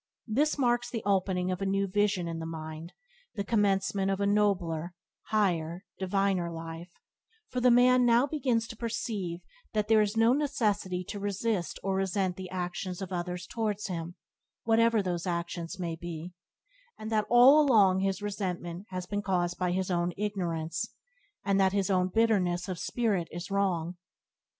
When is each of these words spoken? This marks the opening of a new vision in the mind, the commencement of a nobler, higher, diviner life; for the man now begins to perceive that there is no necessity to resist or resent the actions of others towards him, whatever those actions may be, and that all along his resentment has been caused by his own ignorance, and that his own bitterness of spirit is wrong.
This 0.25 0.57
marks 0.57 0.89
the 0.89 1.03
opening 1.05 1.51
of 1.51 1.61
a 1.61 1.65
new 1.67 1.85
vision 1.85 2.27
in 2.27 2.39
the 2.39 2.45
mind, 2.47 2.91
the 3.35 3.43
commencement 3.43 4.09
of 4.09 4.19
a 4.19 4.25
nobler, 4.25 4.95
higher, 5.25 5.85
diviner 5.99 6.49
life; 6.51 6.89
for 7.49 7.61
the 7.61 7.69
man 7.69 8.03
now 8.03 8.25
begins 8.25 8.65
to 8.69 8.75
perceive 8.75 9.41
that 9.73 9.89
there 9.89 10.01
is 10.01 10.17
no 10.17 10.33
necessity 10.33 11.03
to 11.03 11.19
resist 11.19 11.77
or 11.83 11.93
resent 11.93 12.35
the 12.35 12.49
actions 12.49 12.99
of 12.99 13.13
others 13.13 13.45
towards 13.45 13.85
him, 13.89 14.15
whatever 14.63 15.03
those 15.03 15.27
actions 15.27 15.77
may 15.77 15.95
be, 15.95 16.33
and 16.97 17.11
that 17.11 17.27
all 17.29 17.61
along 17.61 17.99
his 17.99 18.23
resentment 18.23 18.87
has 18.89 19.05
been 19.05 19.21
caused 19.21 19.59
by 19.59 19.71
his 19.71 19.91
own 19.91 20.13
ignorance, 20.17 20.95
and 21.45 21.59
that 21.59 21.73
his 21.73 21.91
own 21.91 22.07
bitterness 22.07 22.67
of 22.67 22.79
spirit 22.79 23.27
is 23.29 23.51
wrong. 23.51 23.97